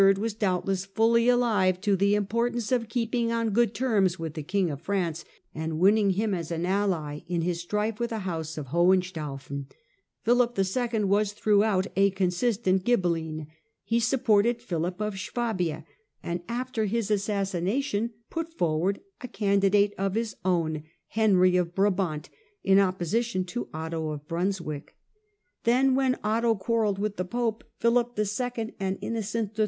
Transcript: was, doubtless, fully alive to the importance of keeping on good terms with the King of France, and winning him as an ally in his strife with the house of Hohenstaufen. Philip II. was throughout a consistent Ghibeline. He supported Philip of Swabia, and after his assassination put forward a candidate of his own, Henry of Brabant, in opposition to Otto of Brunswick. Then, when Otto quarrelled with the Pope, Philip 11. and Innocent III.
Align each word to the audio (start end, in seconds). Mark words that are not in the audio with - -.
was, 0.17 0.33
doubtless, 0.33 0.83
fully 0.83 1.29
alive 1.29 1.79
to 1.79 1.95
the 1.95 2.15
importance 2.15 2.71
of 2.71 2.89
keeping 2.89 3.31
on 3.31 3.51
good 3.51 3.75
terms 3.75 4.17
with 4.17 4.33
the 4.33 4.41
King 4.41 4.71
of 4.71 4.81
France, 4.81 5.23
and 5.53 5.77
winning 5.77 6.09
him 6.09 6.33
as 6.33 6.49
an 6.49 6.65
ally 6.65 7.19
in 7.27 7.43
his 7.43 7.61
strife 7.61 7.99
with 7.99 8.09
the 8.09 8.17
house 8.25 8.57
of 8.57 8.69
Hohenstaufen. 8.69 9.67
Philip 10.23 10.57
II. 10.57 11.03
was 11.03 11.33
throughout 11.33 11.85
a 11.95 12.09
consistent 12.09 12.83
Ghibeline. 12.83 13.45
He 13.83 13.99
supported 13.99 14.59
Philip 14.59 14.99
of 14.99 15.19
Swabia, 15.19 15.85
and 16.23 16.41
after 16.49 16.85
his 16.85 17.11
assassination 17.11 18.09
put 18.31 18.51
forward 18.57 19.01
a 19.21 19.27
candidate 19.27 19.93
of 19.99 20.15
his 20.15 20.35
own, 20.43 20.81
Henry 21.09 21.55
of 21.57 21.75
Brabant, 21.75 22.27
in 22.63 22.79
opposition 22.79 23.45
to 23.45 23.69
Otto 23.71 24.09
of 24.09 24.27
Brunswick. 24.27 24.95
Then, 25.63 25.93
when 25.93 26.17
Otto 26.23 26.55
quarrelled 26.55 26.97
with 26.97 27.17
the 27.17 27.23
Pope, 27.23 27.63
Philip 27.77 28.17
11. 28.17 28.71
and 28.79 28.97
Innocent 28.99 29.49
III. 29.59 29.59